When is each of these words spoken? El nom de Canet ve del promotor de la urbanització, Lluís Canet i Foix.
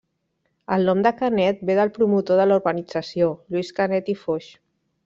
El 0.77 0.87
nom 0.91 1.03
de 1.07 1.11
Canet 1.19 1.61
ve 1.71 1.75
del 1.81 1.93
promotor 1.99 2.43
de 2.43 2.49
la 2.53 2.59
urbanització, 2.63 3.31
Lluís 3.53 3.75
Canet 3.83 4.15
i 4.17 4.19
Foix. 4.25 4.55